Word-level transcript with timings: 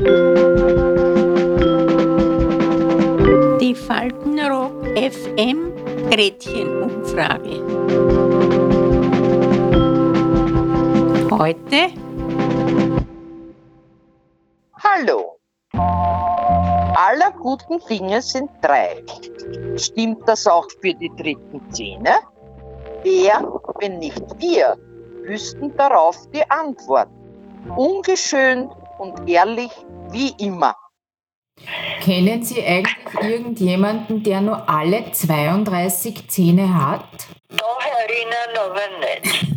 Die 0.00 0.06
Faltenrock 3.74 4.86
FM 4.96 5.74
Gretchenumfrage. 6.08 7.60
Heute 11.30 11.92
Hallo. 14.82 15.36
Aller 15.74 17.32
guten 17.38 17.80
Dinge 17.86 18.22
sind 18.22 18.48
drei. 18.62 19.04
Stimmt 19.76 20.26
das 20.26 20.46
auch 20.46 20.66
für 20.80 20.94
die 20.94 21.10
dritten 21.14 21.60
Zähne? 21.72 22.20
Wer, 23.02 23.52
wenn 23.80 23.98
nicht 23.98 24.24
wir, 24.38 24.78
wüssten 25.24 25.76
darauf 25.76 26.26
die 26.30 26.50
Antwort. 26.50 27.10
Ungeschönt 27.76 28.72
und 29.00 29.28
ehrlich 29.28 29.70
wie 30.10 30.32
immer. 30.38 30.76
Kennen 32.02 32.42
Sie 32.42 32.64
eigentlich 32.64 32.96
irgendjemanden, 33.20 34.22
der 34.22 34.40
nur 34.40 34.68
alle 34.68 35.10
32 35.12 36.28
Zähne 36.28 36.74
hat? 36.74 37.26
Doch 37.48 37.80
erinnern, 37.80 38.56
aber 38.56 38.88
nicht. 39.00 39.46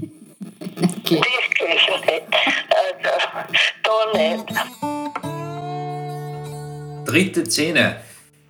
Okay. 1.06 1.16
Wirklich 1.16 1.88
nicht. 2.06 2.24
Also, 2.70 3.14
da 3.84 3.96
nicht. 4.18 4.46
Dritte 7.08 7.44
Zähne. 7.44 7.98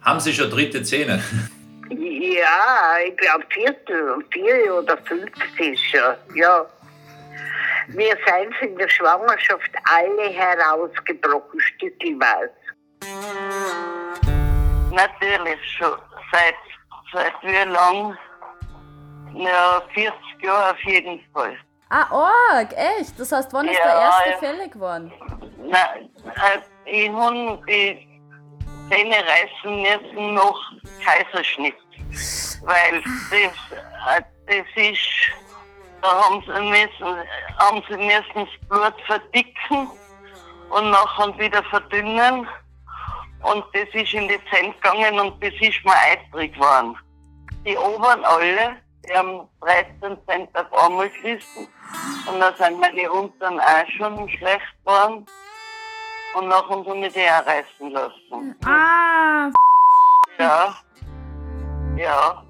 Haben 0.01 0.19
Sie 0.19 0.33
schon 0.33 0.49
dritte 0.49 0.83
Zähne? 0.83 1.21
Ja, 1.89 2.97
ich 3.05 3.17
glaube 3.17 3.43
Viertel, 3.49 4.23
vier 4.31 4.75
oder 4.75 4.97
fünfzig 4.99 5.79
schon, 5.89 6.15
ja. 6.35 6.65
Wir 7.87 8.17
sind 8.27 8.53
in 8.61 8.77
der 8.77 8.87
Schwangerschaft 8.89 9.71
alle 9.85 10.29
herausgebrochen, 10.29 11.59
stückchenweise. 11.59 12.51
Natürlich 14.91 15.59
schon. 15.77 15.97
Seit, 16.31 16.55
seit 17.11 17.33
wie 17.41 17.69
lang? 17.71 18.17
Ja, 19.35 19.81
40 19.93 20.13
Jahre 20.43 20.71
auf 20.71 20.79
jeden 20.83 21.19
Fall. 21.33 21.57
Ah, 21.89 22.05
arg, 22.51 22.71
echt? 22.73 23.19
Das 23.19 23.31
heißt, 23.31 23.51
wann 23.53 23.67
ist 23.67 23.77
Ja, 23.77 23.83
der 23.85 24.01
erste 24.01 24.29
ja. 24.31 24.37
fällig 24.37 24.71
geworden? 24.71 25.11
Nein, 25.57 26.09
äh, 26.25 26.59
ich 26.85 27.09
habe 27.11 27.59
die 27.67 28.07
Zähne 28.89 29.15
reißen 29.15 29.81
müssen 29.81 30.33
nach 30.33 30.71
Kaiserschnitt. 31.05 31.75
Weil 32.63 33.01
das, 33.31 34.17
äh, 34.17 34.21
das 34.47 34.65
ist, 34.75 34.99
da 36.03 36.23
haben 36.25 36.43
sie 36.45 36.51
müssen, 36.51 37.17
haben 37.59 37.81
sie 37.89 37.95
müssen 37.97 38.23
das 38.35 38.67
Blut 38.67 39.01
verdicken 39.07 39.89
und 40.69 40.91
nachher 40.91 41.37
wieder 41.39 41.63
verdünnen. 41.63 42.45
Und 43.43 43.65
das 43.73 43.87
ist 43.93 44.13
in 44.13 44.27
die 44.27 44.39
Zähne 44.51 44.73
gegangen 44.73 45.19
und 45.19 45.41
das 45.43 45.53
ist 45.61 45.83
mir 45.85 45.95
eitrig 46.11 46.53
geworden. 46.53 46.97
Die 47.65 47.77
oberen 47.77 48.23
alle, 48.25 48.75
die 49.07 49.13
haben 49.15 49.47
13 49.61 50.17
Cent 50.27 50.49
auf 50.57 50.73
einmal 50.73 51.09
gerissen. 51.09 51.67
Und 52.27 52.39
dann 52.39 52.55
sind 52.55 52.79
meine 52.79 53.09
unteren 53.11 53.59
auch 53.59 53.87
schon 53.97 54.29
schlecht 54.29 54.61
geworden. 54.85 55.25
Und 56.35 56.47
nachher 56.49 56.69
haben 56.69 57.03
sie 57.03 57.09
die 57.09 57.29
auch 57.29 57.45
reißen 57.45 57.91
lassen. 57.91 58.55
Ah, 58.65 59.49
Ja. 60.37 60.75
Ja. 61.95 62.43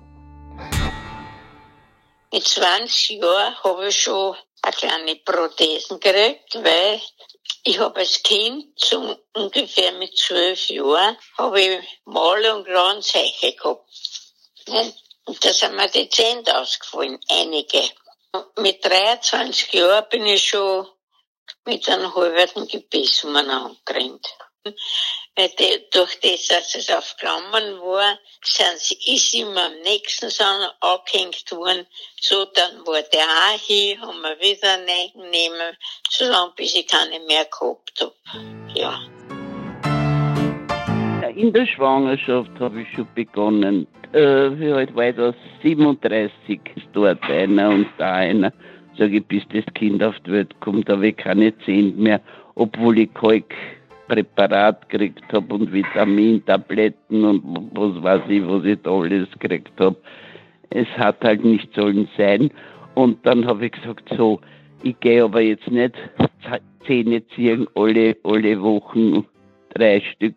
Mit 2.34 2.48
20 2.48 3.22
Jahren 3.22 3.64
habe 3.64 3.90
ich 3.90 4.02
schon 4.02 4.36
eine 4.64 4.74
kleine 4.74 5.16
Prothesen 5.18 6.00
gekriegt, 6.00 6.56
weil 6.56 7.00
ich 7.64 7.78
habe 7.78 8.00
als 8.00 8.24
Kind, 8.24 8.74
so 8.76 9.20
ungefähr 9.34 9.92
mit 9.92 10.18
zwölf 10.18 10.68
Jahren, 10.70 11.16
habe 11.38 11.62
ich 11.62 12.02
Mal 12.06 12.44
und 12.50 12.66
Glanzeiche 12.66 13.54
gehabt. 13.54 13.88
Und 14.66 15.46
da 15.46 15.54
sind 15.54 15.76
mir 15.76 15.88
die 15.90 16.10
Zähne 16.10 16.60
ausgefallen, 16.60 17.20
einige. 17.30 17.88
Mit 18.58 18.84
23 18.84 19.72
Jahren 19.72 20.10
bin 20.10 20.26
ich 20.26 20.44
schon 20.44 20.88
mit 21.66 21.88
einem 21.88 22.16
halben 22.16 22.68
Gebiss 22.68 23.24
umeinander 23.26 23.76
gerannt. 23.86 24.28
Weil 24.66 25.50
die, 25.60 25.84
durch 25.92 26.20
das, 26.22 26.48
dass 26.48 26.76
es 26.76 26.90
auf 26.90 27.16
Klammern 27.20 27.80
war, 27.82 28.18
sind 28.44 28.78
sie, 28.78 28.96
ist 29.14 29.34
immer 29.34 29.66
am 29.66 29.74
nächsten 29.84 30.30
Song 30.30 30.70
angehängt 30.80 31.52
worden. 31.52 31.86
So, 32.22 32.46
dann 32.54 32.86
war 32.86 33.02
der 33.02 33.22
auch 33.22 33.60
hin, 33.60 34.00
haben 34.00 34.22
wir 34.22 34.40
wieder 34.40 34.78
nehmen, 34.78 35.76
so 36.10 36.26
lange 36.26 36.54
bis 36.56 36.76
ich 36.76 36.88
keine 36.88 37.20
mehr 37.26 37.46
gehabt 37.46 38.00
habe. 38.00 38.14
Ja. 38.74 39.02
In 41.36 41.52
der 41.52 41.66
Schwangerschaft 41.66 42.52
habe 42.60 42.82
ich 42.82 42.88
schon 42.96 43.08
begonnen. 43.16 43.88
Äh, 44.14 44.58
wie 44.60 44.72
alt 44.72 44.96
war 44.96 45.10
ich 45.10 45.16
da? 45.16 45.34
37 45.64 46.60
ist 46.76 46.86
dort 46.94 47.22
einer 47.24 47.70
und 47.70 47.88
da 47.98 48.14
einer. 48.14 48.54
Sage 48.98 49.18
ich, 49.18 49.26
bis 49.26 49.44
das 49.52 49.66
Kind 49.74 50.04
auf 50.04 50.16
die 50.26 50.32
Welt 50.32 50.60
kommt, 50.60 50.88
habe 50.88 51.08
ich 51.08 51.18
keine 51.18 51.58
Zähne 51.66 51.92
mehr, 51.94 52.22
obwohl 52.54 53.00
ich 53.00 53.12
Kalkpräparat 54.08 54.90
gekriegt 54.90 55.32
habe 55.32 55.54
und 55.54 55.72
Vitamintabletten 55.72 57.24
und 57.24 57.44
was 57.74 58.04
weiß 58.04 58.22
ich, 58.30 58.46
was 58.48 58.64
ich 58.66 58.82
da 58.82 58.92
alles 58.92 59.28
gekriegt 59.40 59.80
habe. 59.80 59.96
Es 60.70 60.88
hat 60.98 61.24
halt 61.24 61.44
nicht 61.44 61.74
sollen 61.74 62.08
sein. 62.18 62.50
Und 62.96 63.26
dann 63.26 63.46
habe 63.46 63.66
ich 63.66 63.72
gesagt, 63.72 64.10
so, 64.18 64.40
ich 64.84 65.00
gehe 65.00 65.24
aber 65.24 65.42
jetzt 65.42 65.70
nicht 65.70 65.96
Zähne 66.86 67.26
ziehen 67.30 67.68
alle, 67.76 68.18
alle 68.24 68.62
Wochen 68.62 69.26
drei 69.74 70.02
Stück 70.02 70.36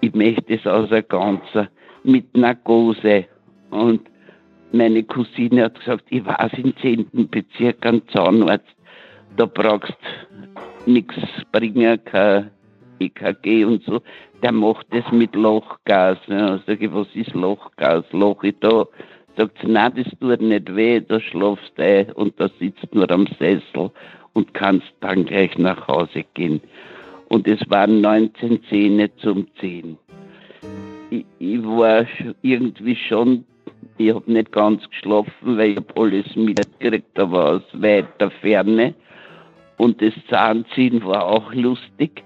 ich 0.00 0.14
möchte 0.14 0.54
es 0.54 0.66
außer 0.66 1.02
Ganzer 1.02 1.68
mit 2.04 2.36
Narkose. 2.36 3.26
Und 3.70 4.08
meine 4.72 5.02
Cousine 5.02 5.64
hat 5.64 5.78
gesagt, 5.78 6.04
ich 6.10 6.24
weiß 6.24 6.52
im 6.58 6.76
10. 6.76 7.28
Bezirk 7.30 7.84
ein 7.84 8.02
Zahnarzt, 8.12 8.76
da 9.36 9.46
brauchst 9.46 9.96
nichts 10.86 11.16
bringen, 11.52 11.98
kein 12.04 12.50
EKG 12.98 13.64
und 13.64 13.82
so. 13.84 14.00
Der 14.42 14.52
macht 14.52 14.86
das 14.90 15.04
mit 15.12 15.34
Lochgas. 15.34 16.18
Ja, 16.26 16.60
sag 16.66 16.80
ich, 16.80 16.92
was 16.92 17.08
ist 17.14 17.34
Lochgas? 17.34 18.04
Loch 18.12 18.42
ich 18.42 18.54
da? 18.60 18.86
Sagt 19.36 19.58
sie, 19.60 19.70
nein, 19.70 19.92
das 19.96 20.06
tut 20.18 20.40
nicht 20.40 20.74
weh, 20.74 21.00
da 21.00 21.20
schlafst 21.20 21.72
du 21.76 21.82
ein 21.82 22.12
und 22.12 22.40
da 22.40 22.48
sitzt 22.58 22.94
nur 22.94 23.10
am 23.10 23.26
Sessel 23.38 23.90
und 24.32 24.54
kannst 24.54 24.92
dann 25.00 25.26
gleich 25.26 25.56
nach 25.58 25.86
Hause 25.88 26.24
gehen 26.34 26.60
und 27.28 27.46
es 27.48 27.60
waren 27.68 28.00
19 28.00 28.62
Zähne 28.64 29.14
zum 29.16 29.46
Zehn. 29.60 29.98
Ich, 31.10 31.24
ich 31.38 31.62
war 31.62 32.06
irgendwie 32.42 32.96
schon, 32.96 33.44
ich 33.98 34.14
habe 34.14 34.30
nicht 34.30 34.52
ganz 34.52 34.88
geschlafen, 34.88 35.56
weil 35.56 35.70
ich 35.70 35.76
hab 35.76 35.98
alles 35.98 36.34
mitgekriegt, 36.36 37.18
aber 37.18 37.52
aus 37.52 37.62
weiter 37.72 38.30
Ferne. 38.30 38.94
Und 39.78 40.00
das 40.00 40.14
Zahnziehen 40.30 41.04
war 41.04 41.24
auch 41.24 41.52
lustig. 41.52 42.22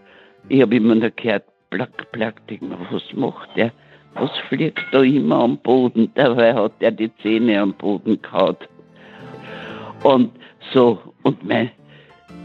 Ich 0.48 0.62
habe 0.62 0.76
immer 0.76 0.94
nur 0.94 1.10
gehört, 1.10 1.44
plack, 1.70 2.10
plack, 2.12 2.46
denk 2.48 2.62
mir, 2.62 2.78
was 2.90 3.02
macht 3.14 3.48
der? 3.56 3.72
Was 4.14 4.36
fliegt 4.48 4.84
da 4.90 5.02
immer 5.02 5.36
am 5.36 5.58
Boden? 5.58 6.10
Dabei 6.14 6.54
hat 6.54 6.72
er 6.80 6.90
die 6.90 7.14
Zähne 7.22 7.60
am 7.60 7.72
Boden 7.74 8.20
gehaut. 8.20 8.68
Und 10.02 10.32
so, 10.72 10.98
und 11.22 11.46
meine 11.46 11.70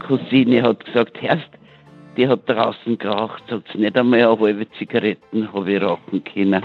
Cousine 0.06 0.62
hat 0.62 0.84
gesagt, 0.84 1.20
Herrst, 1.20 1.50
die 2.16 2.28
hat 2.28 2.48
draußen 2.48 2.96
geraucht, 2.98 3.42
sagt 3.48 3.68
sie, 3.72 3.78
nicht 3.78 3.96
einmal 3.96 4.20
eine 4.20 4.38
halbe 4.38 4.70
Zigaretten 4.78 5.52
habe 5.52 5.72
ich 5.72 5.82
rauchen 5.82 6.22
können. 6.24 6.62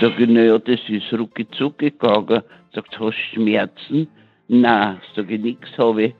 Sag 0.00 0.18
ich, 0.18 0.28
naja, 0.28 0.58
das 0.58 0.80
ist 0.88 1.12
rucki 1.12 1.48
zucki 1.50 1.90
gegangen. 1.90 2.42
Sagt, 2.74 2.98
hast 2.98 3.00
du 3.00 3.12
Schmerzen? 3.12 4.08
Nein, 4.48 5.00
sag 5.14 5.30
ich, 5.30 5.40
nix 5.40 5.68
habe 5.78 6.02
ich. 6.02 6.14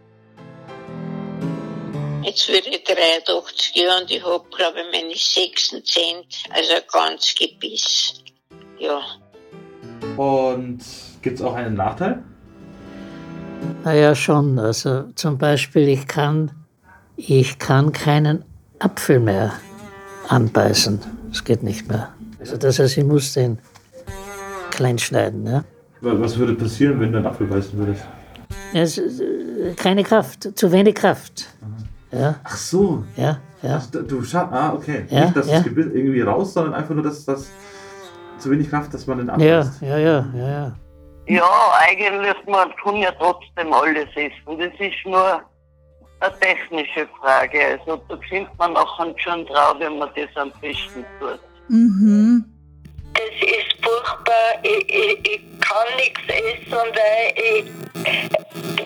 Jetzt 2.28 2.46
werde 2.48 2.68
ich 2.68 2.84
83 2.84 3.74
Jahre 3.76 4.02
und 4.02 4.10
ich 4.10 4.22
habe, 4.22 4.44
glaube 4.54 4.78
ich, 4.80 4.86
meine 5.00 5.14
sechsten 5.16 5.82
Cent, 5.82 6.26
also 6.50 6.75
ganz 6.92 7.34
Gebiss. 7.34 8.14
Ja. 8.78 9.00
Und 10.22 10.80
gibt 11.22 11.38
es 11.38 11.42
auch 11.44 11.54
einen 11.54 11.75
Nachteil? 11.75 12.22
Naja, 13.82 14.14
schon. 14.14 14.58
Also 14.58 15.04
zum 15.14 15.38
Beispiel, 15.38 15.88
ich 15.88 16.06
kann, 16.06 16.50
ich 17.16 17.58
kann 17.58 17.92
keinen 17.92 18.44
Apfel 18.78 19.20
mehr 19.20 19.54
anbeißen. 20.28 21.00
Das 21.31 21.44
geht 21.44 21.62
nicht 21.62 21.88
mehr. 21.88 22.12
Also 22.40 22.58
das 22.58 22.78
heißt, 22.78 22.98
ich 22.98 23.04
muss 23.04 23.32
den 23.32 23.58
klein 24.70 24.98
schneiden. 24.98 25.46
Ja? 25.46 25.64
Wa- 26.02 26.12
Was 26.20 26.36
würde 26.38 26.52
passieren, 26.54 27.00
wenn 27.00 27.10
du 27.12 27.19
einen 27.19 27.26
Apfel 27.26 27.46
beißen 27.46 27.72
würdest? 27.78 28.02
Es, 28.74 28.98
ist, 28.98 29.20
äh, 29.20 29.72
keine 29.76 30.04
Kraft, 30.04 30.46
zu 30.58 30.70
wenig 30.72 30.94
Kraft. 30.94 31.46
Ja, 32.10 32.37
Ach 32.44 32.56
so. 32.56 33.05
ja, 33.16 33.38
ja. 33.62 33.81
Ach, 33.82 33.87
du- 33.90 34.22
schaffst. 34.25 34.52
Ah, 34.52 34.72
okay. 34.75 35.05
Ja, 35.10 35.25
Nicht, 35.25 35.37
dass 35.37 35.46
ja. 35.49 35.55
das 35.56 35.64
Gebiss 35.64 35.87
irgendwie 35.87 36.20
raus, 36.22 36.55
sondern 36.55 36.75
einfach 36.75 36.94
nur, 36.94 37.05
dass 37.05 37.25
das 37.25 37.50
zu 38.38 38.50
wenig 38.50 38.70
Kraft, 38.70 38.94
dass 38.94 39.06
man 39.06 39.19
den 39.19 39.31
Apfel 39.31 39.46
Ja, 39.46 39.64
ja, 39.81 39.99
ja, 39.99 40.26
ja, 40.34 40.49
ja. 40.49 40.76
Ja, 41.26 41.50
eigentlich, 41.81 42.34
man 42.46 42.72
kann 42.82 42.96
ja 42.96 43.12
trotzdem 43.19 43.70
alles 43.72 44.08
essen. 44.16 44.58
Das 44.58 44.72
ist 44.81 45.05
nur, 45.05 45.43
eine 46.20 46.38
technische 46.40 47.06
Frage. 47.20 47.58
Also 47.78 48.02
da 48.08 48.16
findet 48.28 48.56
man 48.58 48.76
auch 48.76 48.99
schon 49.19 49.44
drauf, 49.46 49.76
wenn 49.78 49.99
man 49.99 50.08
das 50.16 50.34
am 50.37 50.50
besten 50.60 51.05
tut. 51.20 51.38
Mhm. 51.69 52.44
Es 53.14 53.43
ist 53.46 53.84
furchtbar, 53.84 54.34
ich, 54.62 54.88
ich, 54.88 55.19
ich 55.28 55.60
kann 55.60 55.96
nichts 55.96 56.20
essen, 56.28 56.72
weil 56.72 57.34
ich 57.37 58.77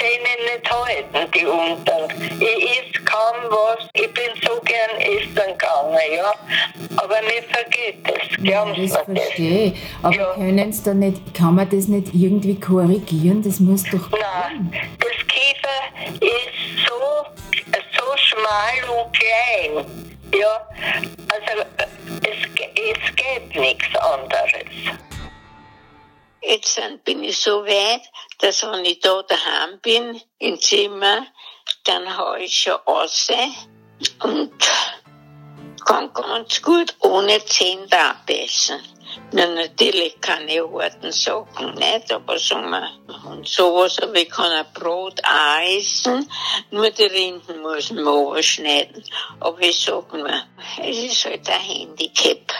die 0.00 0.06
Zähne 0.06 0.56
nicht 0.56 0.70
halten, 0.70 1.30
die 1.34 1.46
unteren. 1.46 2.10
Ich 2.40 2.70
esse 2.70 3.04
kaum 3.04 3.50
was, 3.50 3.88
ich 3.94 4.12
bin 4.12 4.30
so 4.46 4.60
gern 4.60 5.00
essen 5.00 5.34
gegangen, 5.34 5.98
ja. 6.16 6.32
Aber 6.96 7.16
mir 7.22 7.42
vergeht 7.42 7.98
es, 8.04 8.36
glauben 8.42 8.74
Sie 8.74 8.88
Das 8.88 9.06
mir 9.06 9.14
das? 9.14 9.24
verstehe 9.24 9.64
ich. 9.66 9.74
Aber 10.02 10.34
können 10.34 10.72
Sie 10.72 10.82
da 10.82 10.94
nicht, 10.94 11.34
kann 11.34 11.54
man 11.54 11.68
das 11.70 11.86
nicht 11.88 12.14
irgendwie 12.14 12.58
korrigieren? 12.58 13.42
Das 13.42 13.60
muss 13.60 13.82
doch. 13.84 14.10
Nein, 14.10 14.72
das 14.98 15.26
Kiefer 15.26 16.20
ist 16.20 16.88
so, 16.88 17.26
so 17.98 18.16
schmal 18.16 19.04
und 19.04 19.12
klein. 19.16 19.86
Ja, 20.32 20.68
also 21.28 21.64
es, 22.22 22.36
es 22.74 23.16
geht 23.16 23.54
nichts 23.60 23.86
anderes. 23.96 24.96
Jetzt 26.42 26.80
bin 27.04 27.22
ich 27.24 27.36
so 27.36 27.64
weit, 27.64 28.00
dass 28.40 28.62
wenn 28.62 28.84
ich 28.84 29.00
da 29.00 29.22
daheim 29.22 29.80
bin, 29.80 30.20
im 30.38 30.60
Zimmer, 30.60 31.26
dann 31.84 32.16
hau 32.16 32.34
ich 32.34 32.56
schon 32.56 32.74
raus 32.86 33.28
und 34.22 34.52
kann 35.84 36.12
ganz 36.12 36.62
gut 36.62 36.94
ohne 37.00 37.44
Zähne 37.44 37.88
abessen. 37.92 38.80
Na, 39.32 39.46
natürlich 39.46 40.20
keine 40.20 40.60
harten 40.72 41.10
Sachen 41.10 41.74
nicht, 41.74 42.12
aber 42.12 42.38
sagen 42.38 42.70
wir, 42.70 42.88
und 43.28 43.48
sowas, 43.48 43.98
aber 43.98 44.14
ich 44.14 44.30
kann 44.30 44.52
ein 44.52 44.66
Brot 44.72 45.20
auch 45.24 45.78
essen, 45.78 46.30
nur 46.70 46.90
die 46.90 47.04
Rinden 47.04 47.60
muss 47.60 47.90
man 47.90 48.04
überschneiden. 48.04 49.04
Aber 49.40 49.60
ich 49.60 49.80
sag 49.80 50.12
mir, 50.12 50.44
es 50.80 50.96
ist 50.96 51.24
halt 51.24 51.48
ein 51.48 51.60
Handicap. 51.60 52.52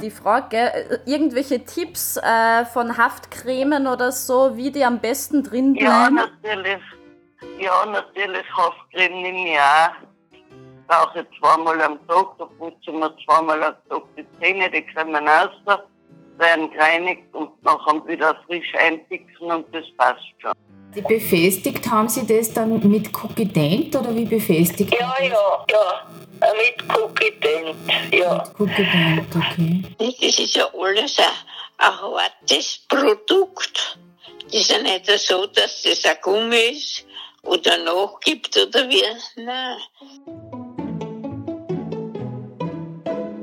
Die 0.00 0.10
Frage, 0.10 0.56
äh, 0.56 0.98
irgendwelche 1.06 1.64
Tipps 1.64 2.16
äh, 2.16 2.64
von 2.72 2.96
Haftcremen 2.96 3.86
oder 3.86 4.12
so, 4.12 4.56
wie 4.56 4.70
die 4.70 4.84
am 4.84 4.98
besten 4.98 5.42
drin 5.42 5.74
Ja, 5.74 6.08
bleiben? 6.08 6.14
natürlich. 6.42 6.82
Ja, 7.58 7.84
natürlich 7.86 8.44
Haftcreme 8.56 9.22
nehme 9.22 9.52
ich 9.52 9.58
auch. 9.58 9.90
Brauche 10.88 11.20
ich 11.20 11.38
zweimal 11.38 11.80
am 11.82 11.98
Tag, 12.08 12.26
da 12.38 12.46
putze 12.46 12.76
ich 12.82 12.92
mir 12.92 13.12
zweimal 13.24 13.62
am 13.62 13.74
Tag 13.88 14.02
die 14.16 14.26
Zähne, 14.40 14.70
die 14.70 14.84
kommen 14.94 15.28
raus, 15.28 15.50
werden 16.38 16.70
gereinigt 16.70 17.22
und 17.32 17.62
nachher 17.62 18.04
wieder 18.06 18.34
frisch 18.46 18.72
einfixen 18.74 19.50
und 19.52 19.66
das 19.74 19.84
passt 19.98 20.24
schon. 20.40 20.52
Die 20.94 21.02
befestigt 21.02 21.88
haben 21.88 22.08
Sie 22.08 22.26
das 22.26 22.52
dann 22.52 22.72
mit 22.90 23.10
Cookie-Dent 23.22 23.94
oder 23.94 24.12
wie 24.14 24.24
befestigt? 24.24 24.92
Ja, 24.98 25.14
ja, 25.22 25.64
ja, 25.70 26.19
mit 26.40 26.96
Cookie 26.96 27.32
Dent, 27.40 27.76
ja. 28.12 28.44
Cookie-Dent, 28.58 29.36
okay. 29.36 29.82
Das 29.98 30.38
ist 30.38 30.54
ja 30.56 30.66
alles 30.72 31.18
ein, 31.18 31.24
ein 31.78 31.92
hartes 31.92 32.80
Produkt. 32.88 33.98
Das 34.44 34.60
ist 34.60 34.70
ja 34.70 34.82
nicht 34.82 35.06
so, 35.06 35.46
dass 35.46 35.82
das 35.82 36.04
ein 36.04 36.16
Gummi 36.22 36.56
ist 36.72 37.04
oder 37.42 37.78
nachgibt 37.84 38.56
oder 38.56 38.88
wie. 38.88 39.02
Nein. 39.36 39.76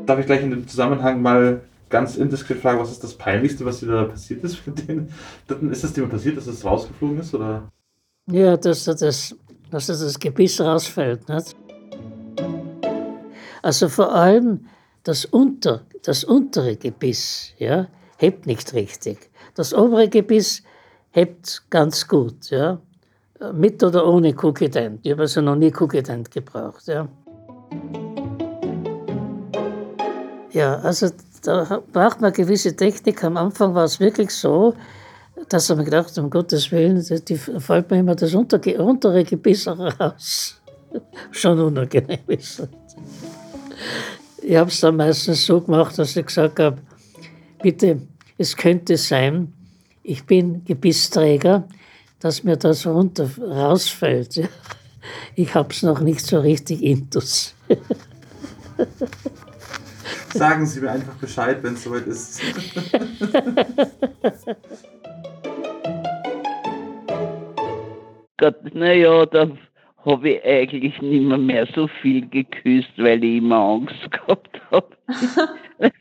Darf 0.06 0.20
ich 0.20 0.26
gleich 0.26 0.42
in 0.42 0.52
dem 0.52 0.68
Zusammenhang 0.68 1.22
mal 1.22 1.62
ganz 1.90 2.18
indiskret 2.18 2.62
fragen, 2.62 2.80
was 2.80 2.92
ist 2.92 3.04
das 3.04 3.14
Peinlichste, 3.14 3.66
was 3.66 3.80
dir 3.80 3.88
da 3.88 4.04
passiert 4.06 4.44
ist? 4.44 4.60
Denen? 4.66 5.14
Dann 5.48 5.72
Ist 5.72 5.84
das 5.84 5.94
dir 5.94 6.02
mal 6.02 6.10
passiert, 6.10 6.38
dass 6.38 6.48
es 6.48 6.66
rausgeflogen 6.66 7.20
ist? 7.20 7.34
Oder? 7.34 7.72
Ja, 8.30 8.58
dass 8.58 8.86
da 8.86 8.94
das, 8.94 9.36
dass 9.72 9.88
da 9.88 9.94
das 9.94 10.20
Gebiss 10.20 10.60
rausfällt. 10.60 11.28
Nicht? 11.30 11.56
Also 13.62 13.89
vor 13.89 14.13
allem 14.13 14.68
das, 15.04 15.25
unter, 15.25 15.81
das 16.04 16.24
untere 16.24 16.75
Gebiss 16.75 17.54
ja, 17.57 17.88
hebt 18.18 18.45
nicht 18.45 18.74
richtig. 18.74 19.30
Das 19.56 19.74
obere 19.74 20.09
Gebiss 20.09 20.63
hebt 21.12 21.63
ganz 21.69 22.07
gut. 22.07 22.50
Ja. 22.50 22.80
Mit 23.54 23.83
oder 23.83 24.06
ohne 24.07 24.36
Cookie 24.42 24.69
Dent. 24.69 25.00
Ich 25.04 25.12
habe 25.12 25.24
also 25.24 25.42
noch 25.42 25.56
nie 25.56 25.71
Cookie 25.80 26.01
Dent 26.01 26.31
gebraucht. 26.31 26.88
Ja. 26.88 27.07
Ja, 30.51 30.75
also 30.80 31.10
da 31.44 31.81
braucht 31.94 32.19
man 32.19 32.33
gewisse 32.33 32.75
Technik. 32.75 33.24
Am 33.24 33.38
Anfang 33.38 33.75
war 33.75 33.83
es 33.83 34.00
wirklich 34.00 34.31
so, 34.31 34.74
dass 35.50 35.69
ich 35.69 35.75
mir 35.75 35.83
gedacht 35.83 36.18
um 36.18 36.30
Gottes 36.30 36.71
Willen, 36.71 37.06
die, 37.27 37.38
fällt 37.38 37.92
mir 37.92 38.00
immer 38.00 38.15
das 38.15 38.33
untere 38.33 39.24
Gebiss 39.24 39.68
raus. 40.00 40.60
Schon 41.31 41.60
unangenehm 41.60 42.19
ist. 42.27 42.68
Ich 44.48 44.56
habe 44.56 44.70
es 44.70 44.80
dann 44.80 44.96
meistens 44.96 45.46
so 45.46 45.60
gemacht, 45.60 46.00
dass 46.00 46.16
ich 46.16 46.26
gesagt 46.26 46.62
habe, 46.62 46.78
bitte, 47.62 48.00
es 48.38 48.56
könnte 48.56 48.96
sein, 48.96 49.52
ich 50.04 50.24
bin 50.26 50.64
Gebissträger, 50.64 51.68
dass 52.22 52.46
mir 52.46 52.56
das 52.56 52.88
runter 52.88 53.30
rausfällt. 53.38 54.38
Ja. 54.38 54.48
Ich 55.36 55.54
habe 55.54 55.74
es 55.74 55.84
noch 55.84 56.00
nicht 56.00 56.22
so 56.26 56.40
richtig 56.40 56.82
intus. 56.82 57.54
Sagen 60.34 60.66
Sie 60.66 60.80
mir 60.80 60.92
einfach 60.92 61.16
Bescheid, 61.16 61.62
wenn 61.62 61.74
es 61.74 61.84
soweit 61.84 62.08
ist. 62.08 62.42
Gott, 68.38 68.74
naja, 68.74 69.26
da 69.26 69.50
habe 70.06 70.30
ich 70.30 70.46
eigentlich 70.46 71.02
nicht 71.02 71.24
mehr, 71.24 71.38
mehr 71.38 71.68
so 71.76 71.90
viel 72.02 72.30
geküsst, 72.30 72.94
weil 72.96 73.22
ich 73.26 73.38
immer 73.38 73.58
Angst. 73.58 74.10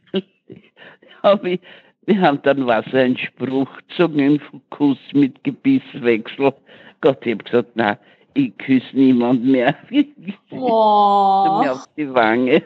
hab 1.23 1.45
ich, 1.45 1.61
wir 2.07 2.21
haben 2.21 2.41
dann 2.43 2.67
was 2.67 2.87
einen 2.93 3.17
Spruch 3.17 3.69
gezogen 3.89 4.41
vom 4.41 4.61
Kuss 4.71 4.99
mit 5.13 5.43
Gebisswechsel. 5.45 6.53
Gott, 7.01 7.25
ich 7.27 7.33
habe 7.33 7.45
gesagt, 7.45 7.77
nein, 7.77 7.97
ich 8.35 8.57
küsse 8.59 8.87
niemand 8.93 9.45
mehr. 9.45 9.75
Oh. 10.51 11.61
mir 11.63 11.73
auf 11.73 11.85
die 11.97 12.13
Wange. 12.13 12.63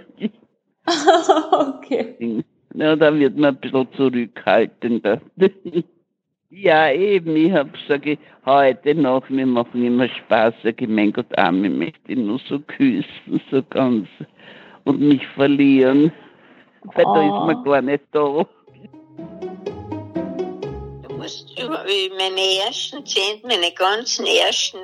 okay. 0.87 2.45
Ja, 2.75 2.97
da 2.97 3.19
wird 3.19 3.37
man 3.37 3.55
ein 3.55 3.61
bisschen 3.61 3.89
zurückhaltender. 3.97 5.21
ja, 6.51 6.93
eben, 6.93 7.37
ich 7.37 7.53
hab 7.53 7.77
sage 7.89 8.19
heute 8.45 8.95
noch, 8.95 9.29
wir 9.29 9.47
machen 9.47 9.85
immer 9.85 10.09
Spaß, 10.09 10.55
sage 10.63 10.85
ich, 10.85 10.89
mein 10.89 11.13
Gott, 11.13 11.37
Arme, 11.39 11.69
ich 11.69 11.75
möchte 11.75 12.13
ihn 12.13 12.27
nur 12.27 12.41
so 12.49 12.61
küssen, 12.61 13.41
so 13.51 13.63
ganz 13.71 14.09
und 14.85 15.01
mich 15.01 15.27
verlieren. 15.29 16.13
Weil 16.83 17.05
da 17.05 17.23
ist 17.23 17.47
man 17.47 17.65
gar 17.65 17.83
nicht 17.83 18.05
da. 18.13 18.47
Du 21.03 21.15
musst 21.17 21.59
über 21.59 21.85
meine 22.17 22.41
ersten 22.67 23.05
zehn, 23.05 23.41
meine 23.43 23.73
ganzen 23.73 24.27
ersten 24.27 24.79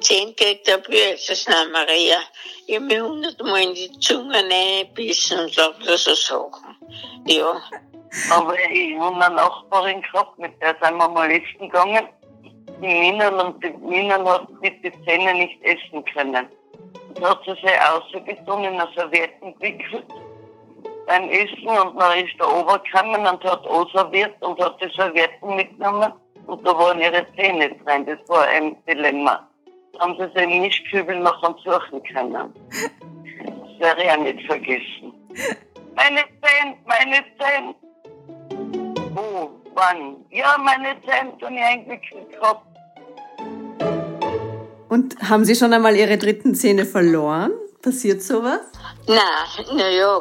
zehn 0.00 0.34
gekriegt 0.34 0.70
habe 0.72 0.82
ich 0.92 1.06
als 1.06 1.26
das 1.26 1.48
Name 1.48 1.70
Maria. 1.70 2.16
Ich 2.66 2.74
habe 2.74 2.86
mir 2.86 3.04
hundertmal 3.04 3.62
in 3.62 3.74
die 3.74 3.92
Zunge 4.00 4.34
reingebissen 4.34 5.38
und 5.38 5.54
lauter 5.56 5.96
so 5.96 6.14
Sachen. 6.14 6.76
Ja. 7.26 7.62
Aber 8.32 8.54
ich 8.70 8.98
habe 8.98 9.24
eine 9.24 9.34
Nachbarin 9.36 10.02
gehabt, 10.02 10.38
mit 10.38 10.60
der 10.60 10.76
sind 10.82 10.96
wir 10.96 11.08
mal 11.08 11.30
essen 11.30 11.60
gegangen. 11.60 12.08
Die 12.82 12.86
Minen 12.86 13.34
und 13.34 13.62
die 13.62 13.70
Minen 13.70 14.28
hat 14.28 14.50
mit 14.60 14.82
die 14.84 14.92
Zähne 15.04 15.32
nicht 15.34 15.62
essen 15.62 16.04
können. 16.06 16.48
Da 17.14 17.30
hat 17.30 17.40
sie 17.44 17.52
sich 17.52 17.80
ausgetan 17.92 18.64
in 18.64 18.80
eine 18.80 18.88
Servietten 18.94 19.54
gewickelt 19.54 20.04
beim 21.06 21.28
Essen 21.30 21.68
und 21.68 22.00
dann 22.00 22.18
ist 22.18 22.38
der 22.38 22.52
Ober 22.52 22.80
gekommen 22.80 23.20
und 23.26 23.44
hat 23.44 23.66
anserviert 23.66 24.34
und 24.40 24.60
hat 24.60 24.80
die 24.80 24.90
Servietten 24.94 25.56
mitgenommen 25.56 26.12
und 26.46 26.66
da 26.66 26.76
waren 26.76 27.00
ihre 27.00 27.26
Zähne 27.36 27.70
drin. 27.84 28.06
Das 28.06 28.18
war 28.28 28.46
ein 28.46 28.76
Dilemma. 28.86 29.48
Da 29.92 30.00
haben 30.00 30.16
sie 30.18 30.28
sich 30.34 30.42
im 30.42 30.60
Mischkübel 30.62 31.18
noch 31.20 31.42
am 31.42 31.56
suchen 31.64 32.02
können. 32.12 32.52
Das 32.72 33.80
werde 33.80 34.02
ich 34.02 34.10
auch 34.10 34.18
nicht 34.18 34.46
vergessen. 34.46 35.12
Meine 35.94 36.20
Zähne, 36.42 36.76
meine 36.84 37.24
Zähne. 37.38 37.74
Wo, 39.14 39.50
wann? 39.74 40.16
Ja, 40.30 40.56
meine 40.58 41.00
Zähne 41.02 41.32
habe 41.40 41.54
ich 41.54 41.62
eingewickelt 41.62 42.32
gehabt. 42.32 42.66
Und 44.88 45.16
haben 45.28 45.44
Sie 45.44 45.54
schon 45.54 45.72
einmal 45.72 45.96
Ihre 45.96 46.16
dritten 46.16 46.54
Zähne 46.54 46.84
verloren? 46.84 47.52
Passiert 47.86 48.20
sowas? 48.20 48.62
Nein, 49.06 49.76
naja, 49.76 50.20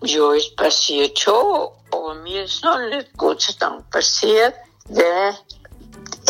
ja, 0.00 0.32
es 0.32 0.56
passiert 0.56 1.18
schon, 1.18 1.68
aber 1.90 2.14
mir 2.14 2.44
ist 2.44 2.64
noch 2.64 2.78
nicht 2.88 3.10
Gott 3.18 3.42
sei 3.42 3.52
Dank 3.58 3.90
passiert, 3.90 4.54
weil 4.88 5.36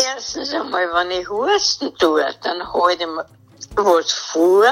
erstens 0.03 0.53
einmal, 0.53 0.93
wenn 0.93 1.11
ich 1.11 1.29
husten 1.29 1.97
tue, 1.99 2.25
dann 2.41 2.73
halte 2.73 3.03
ich 3.05 3.77
was 3.77 4.11
vor. 4.11 4.65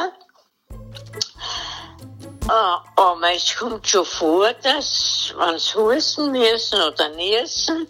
Ah, 2.50 2.84
aber 2.98 3.34
es 3.34 3.56
kommt 3.56 3.88
schon 3.88 4.04
vor, 4.04 4.52
dass, 4.64 5.34
wenn 5.38 5.58
sie 5.58 5.80
husten 5.80 6.34
müssen 6.34 6.82
oder 6.82 7.08
niesen 7.16 7.88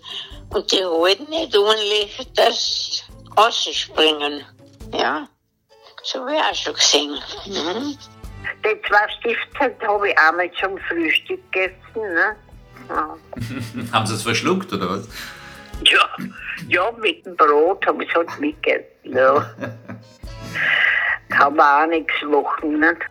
und 0.54 0.72
die 0.72 0.86
halten 0.86 1.28
nicht 1.28 1.58
ordentlich, 1.58 2.30
dass 2.36 3.02
ausspringen. 3.36 4.46
Ja, 4.94 5.28
so 6.04 6.20
habe 6.20 6.34
ich 6.34 6.42
auch 6.42 6.56
schon 6.56 6.74
gesehen. 6.74 7.20
Mhm. 7.46 7.98
Die 8.66 8.82
zwei 8.88 9.10
Stifte 9.20 9.88
habe 9.88 10.10
ich 10.10 10.18
einmal 10.18 10.52
zum 10.54 10.78
Frühstück 10.90 11.40
gegessen. 11.52 11.76
Ne? 11.96 12.36
Ja. 12.90 13.18
Haben 13.94 14.06
Sie 14.06 14.16
es 14.16 14.24
verschluckt 14.24 14.74
oder 14.74 14.90
was? 14.90 15.08
Ja, 15.84 16.10
ja, 16.68 16.92
mit 16.92 17.26
dem 17.26 17.36
Brot 17.36 17.86
habe 17.88 18.04
ich 18.04 18.10
es 18.10 18.16
halt 18.16 18.40
mitgegessen. 18.40 18.86
Ja. 19.04 19.52
Kann 21.30 21.56
man 21.56 21.84
auch 21.84 21.88
nichts 21.88 22.14
machen. 22.24 22.80
Nicht? 22.80 23.02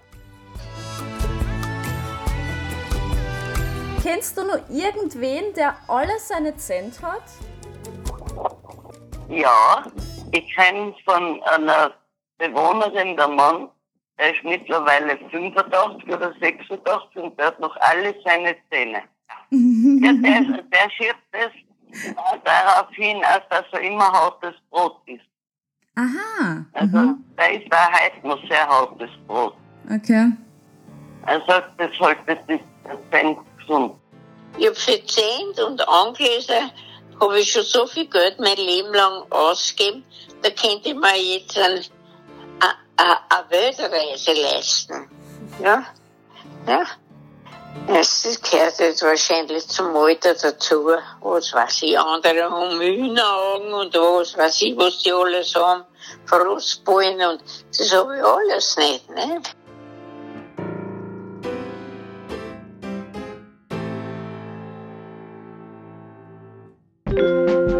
Kennst 4.03 4.37
du 4.37 4.45
nur 4.45 4.61
irgendwen, 4.71 5.53
der 5.55 5.77
alle 5.89 6.19
seine 6.19 6.57
Cent 6.57 7.03
hat? 7.03 7.25
Ja, 9.29 9.85
ich 10.33 10.55
kenne 10.55 10.95
von 11.05 11.43
einer 11.43 11.93
Bewohnerin, 12.41 13.17
der 13.17 13.29
Mann, 13.29 13.69
der 14.19 14.35
ist 14.35 14.43
mittlerweile 14.43 15.19
85 15.31 16.09
oder 16.09 16.33
86 16.41 17.23
und 17.23 17.39
der 17.39 17.47
hat 17.47 17.61
noch 17.61 17.77
alle 17.77 18.15
seine 18.25 18.57
Zähne. 18.71 19.03
Ja, 19.51 20.13
der, 20.13 20.63
der 20.63 20.91
schiebt 20.91 21.19
es 21.33 21.53
darauf 22.45 22.91
hin, 22.93 23.23
als 23.25 23.45
dass 23.51 23.65
er 23.73 23.81
immer 23.81 24.11
hartes 24.11 24.55
Brot 24.71 24.97
isst. 25.07 25.25
Aha. 25.97 26.65
Also, 26.73 27.15
der 27.37 27.61
ist 27.61 27.67
da 27.71 27.89
heute 27.93 28.27
noch 28.27 28.49
sehr 28.49 28.67
hartes 28.67 29.11
Brot. 29.27 29.55
Okay. 29.93 30.33
Er 31.27 31.43
sagt, 31.47 31.79
das 31.79 31.91
halt, 32.01 32.19
das 32.27 32.39
ist 32.49 32.65
ganz 33.11 33.39
gesund. 33.59 33.95
Ich 34.57 34.67
habe 34.67 34.77
für 34.77 35.05
Zehnt 35.05 35.61
und 35.61 35.87
Angläser 35.87 36.71
habe 37.21 37.39
ich 37.39 37.53
schon 37.53 37.63
so 37.63 37.87
viel 37.87 38.07
Geld 38.07 38.39
mein 38.39 38.57
Leben 38.57 38.93
lang 38.95 39.23
ausgegeben, 39.31 40.05
da 40.43 40.51
könnte 40.51 40.91
ich 40.91 40.95
mir 40.95 41.17
jetzt 41.17 41.59
ein, 41.59 41.85
eine 43.01 43.51
Weltreise 43.51 44.33
leisten. 44.33 45.09
Ja? 45.63 45.85
Ja? 46.67 46.85
Es 47.87 48.41
gehört 48.43 48.79
jetzt 48.81 49.03
wahrscheinlich 49.03 49.67
zum 49.69 49.97
Alter 49.97 50.35
dazu. 50.35 50.91
Was 51.21 51.53
weiß 51.53 51.83
ich, 51.83 51.99
andere 51.99 52.51
haben 52.51 52.81
Hühneraugen 52.81 53.73
und 53.73 53.95
was 53.95 54.37
weiß 54.37 54.63
ich, 54.63 54.77
was 54.77 54.99
die 54.99 55.13
alles 55.13 55.55
haben. 55.55 55.85
Frostballen 56.27 57.21
und 57.21 57.43
das 57.77 57.95
habe 57.95 58.17
ich 58.17 58.25
alles 58.25 58.77
nicht, 58.77 59.11
ne? 59.11 59.41
Die 67.07 67.80